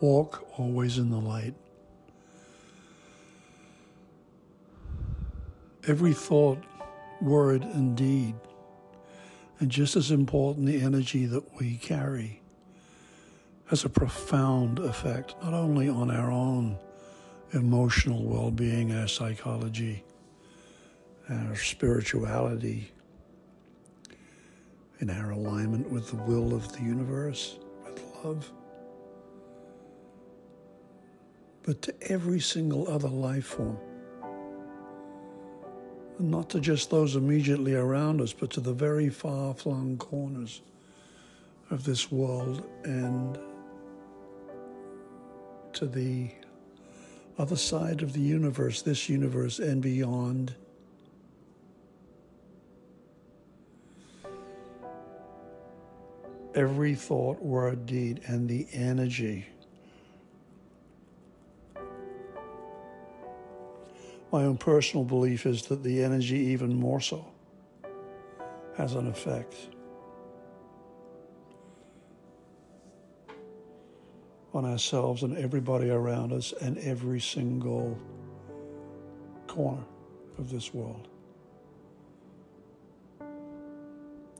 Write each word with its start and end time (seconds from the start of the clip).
Walk 0.00 0.46
always 0.58 0.98
in 0.98 1.10
the 1.10 1.18
light. 1.18 1.54
Every 5.86 6.12
thought, 6.12 6.58
word, 7.20 7.62
and 7.62 7.96
deed, 7.96 8.34
and 9.60 9.70
just 9.70 9.96
as 9.96 10.10
important, 10.10 10.66
the 10.66 10.80
energy 10.80 11.26
that 11.26 11.58
we 11.58 11.76
carry, 11.76 12.40
has 13.66 13.84
a 13.84 13.88
profound 13.88 14.78
effect 14.78 15.34
not 15.42 15.54
only 15.54 15.88
on 15.88 16.10
our 16.10 16.30
own 16.30 16.78
emotional 17.52 18.22
well 18.24 18.50
being, 18.50 18.92
our 18.92 19.08
psychology, 19.08 20.04
our 21.30 21.56
spirituality, 21.56 22.90
in 25.00 25.10
our 25.10 25.30
alignment 25.30 25.90
with 25.90 26.08
the 26.10 26.16
will 26.16 26.54
of 26.54 26.72
the 26.72 26.82
universe, 26.82 27.58
with 27.84 28.02
love, 28.24 28.50
but 31.64 31.80
to 31.82 31.94
every 32.12 32.40
single 32.40 32.88
other 32.88 33.08
life 33.08 33.46
form. 33.46 33.78
And 36.18 36.30
not 36.30 36.50
to 36.50 36.60
just 36.60 36.90
those 36.90 37.16
immediately 37.16 37.74
around 37.74 38.20
us, 38.20 38.32
but 38.32 38.50
to 38.50 38.60
the 38.60 38.72
very 38.72 39.08
far 39.08 39.54
flung 39.54 39.96
corners 39.96 40.60
of 41.70 41.84
this 41.84 42.12
world 42.12 42.64
and 42.84 43.38
to 45.72 45.86
the 45.86 46.30
other 47.38 47.56
side 47.56 48.02
of 48.02 48.12
the 48.12 48.20
universe, 48.20 48.82
this 48.82 49.08
universe, 49.08 49.58
and 49.58 49.82
beyond. 49.82 50.54
Every 56.54 56.94
thought, 56.94 57.42
word, 57.42 57.86
deed, 57.86 58.20
and 58.28 58.48
the 58.48 58.68
energy. 58.72 59.46
My 64.34 64.42
own 64.46 64.56
personal 64.56 65.04
belief 65.04 65.46
is 65.46 65.62
that 65.66 65.84
the 65.84 66.02
energy, 66.02 66.34
even 66.34 66.74
more 66.74 67.00
so, 67.00 67.24
has 68.76 68.96
an 68.96 69.06
effect. 69.06 69.54
on 74.52 74.64
ourselves 74.64 75.24
and 75.24 75.36
everybody 75.36 75.90
around 75.90 76.32
us 76.32 76.52
and 76.60 76.78
every 76.78 77.20
single 77.20 77.98
corner 79.48 79.82
of 80.38 80.48
this 80.48 80.72
world 80.72 81.08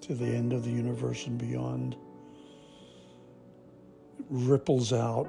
to 0.00 0.14
the 0.14 0.24
end 0.24 0.52
of 0.52 0.64
the 0.64 0.70
universe 0.70 1.26
and 1.26 1.36
beyond. 1.36 1.96
It 4.20 4.26
ripples 4.28 4.92
out. 4.92 5.26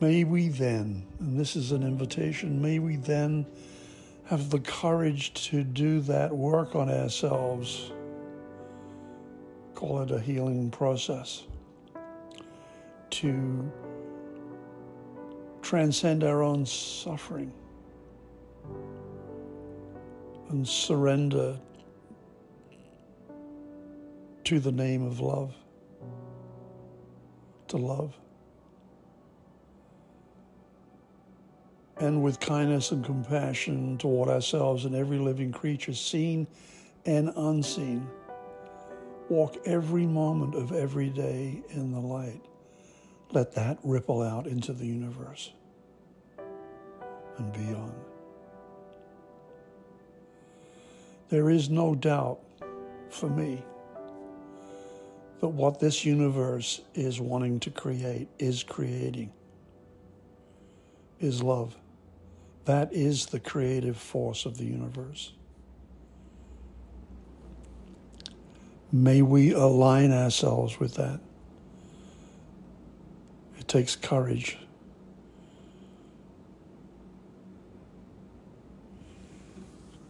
May 0.00 0.24
we 0.24 0.48
then, 0.48 1.06
and 1.18 1.38
this 1.38 1.56
is 1.56 1.72
an 1.72 1.82
invitation, 1.82 2.62
may 2.62 2.78
we 2.78 2.96
then 2.96 3.46
have 4.26 4.50
the 4.50 4.60
courage 4.60 5.32
to 5.50 5.64
do 5.64 6.00
that 6.02 6.34
work 6.34 6.76
on 6.76 6.88
ourselves 6.88 7.90
call 9.78 10.02
it 10.02 10.10
a 10.10 10.18
healing 10.18 10.72
process, 10.72 11.44
to 13.10 13.70
transcend 15.62 16.24
our 16.24 16.42
own 16.42 16.66
suffering 16.66 17.52
and 20.48 20.66
surrender 20.66 21.56
to 24.42 24.58
the 24.58 24.72
name 24.72 25.06
of 25.06 25.20
love, 25.20 25.54
to 27.68 27.76
love. 27.76 28.18
And 32.00 32.22
with 32.22 32.38
kindness 32.38 32.92
and 32.92 33.04
compassion 33.04 33.98
toward 33.98 34.28
ourselves 34.28 34.84
and 34.84 34.94
every 34.94 35.18
living 35.18 35.52
creature, 35.52 35.94
seen 35.94 36.46
and 37.04 37.32
unseen 37.36 38.08
Walk 39.28 39.58
every 39.66 40.06
moment 40.06 40.54
of 40.54 40.72
every 40.72 41.10
day 41.10 41.62
in 41.70 41.92
the 41.92 42.00
light. 42.00 42.40
Let 43.32 43.52
that 43.56 43.78
ripple 43.82 44.22
out 44.22 44.46
into 44.46 44.72
the 44.72 44.86
universe 44.86 45.52
and 47.36 47.52
beyond. 47.52 47.92
There 51.28 51.50
is 51.50 51.68
no 51.68 51.94
doubt 51.94 52.40
for 53.10 53.28
me 53.28 53.62
that 55.40 55.48
what 55.48 55.78
this 55.78 56.06
universe 56.06 56.80
is 56.94 57.20
wanting 57.20 57.60
to 57.60 57.70
create, 57.70 58.28
is 58.38 58.62
creating, 58.62 59.30
is 61.20 61.42
love. 61.42 61.76
That 62.68 62.92
is 62.92 63.24
the 63.24 63.40
creative 63.40 63.96
force 63.96 64.44
of 64.44 64.58
the 64.58 64.66
universe. 64.66 65.32
May 68.92 69.22
we 69.22 69.52
align 69.52 70.12
ourselves 70.12 70.78
with 70.78 70.96
that. 70.96 71.18
It 73.58 73.68
takes 73.68 73.96
courage. 73.96 74.58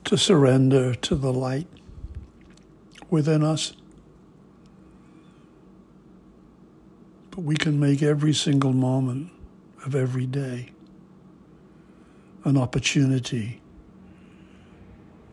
To 0.07 0.19
surrender 0.19 0.97
to 0.97 1.15
the 1.15 1.33
light 1.33 1.69
within 3.09 3.45
us. 3.45 3.73
But 7.31 7.43
we 7.43 7.55
can 7.55 7.79
make 7.79 8.03
every 8.03 8.35
single 8.35 8.73
moment 8.73 9.31
of 9.87 9.95
every 9.95 10.27
day 10.27 10.73
an 12.45 12.57
opportunity 12.57 13.61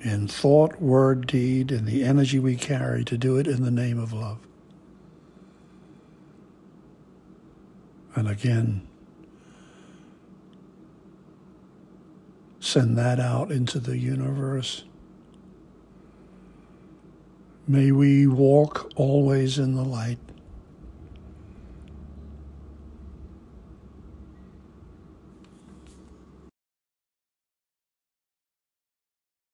in 0.01 0.27
thought, 0.27 0.79
word, 0.79 1.25
deed, 1.25 1.71
and 1.71 1.87
the 1.87 2.03
energy 2.03 2.37
we 2.37 2.55
carry 2.55 3.03
to 3.03 3.17
do 3.17 3.37
it 3.37 3.47
in 3.47 3.63
the 3.63 3.71
name 3.71 3.97
of 3.97 4.13
love. 4.13 4.37
And 8.15 8.29
again, 8.29 8.87
send 12.59 12.97
that 12.97 13.19
out 13.19 13.51
into 13.51 13.79
the 13.79 13.97
universe. 13.97 14.85
May 17.67 17.91
we 17.91 18.27
walk 18.27 18.91
always 18.95 19.57
in 19.57 19.75
the 19.75 19.83
light. 19.83 20.19